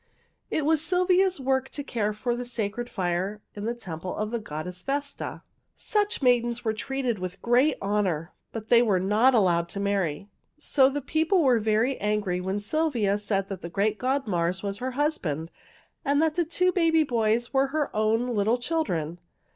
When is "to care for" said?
1.69-2.35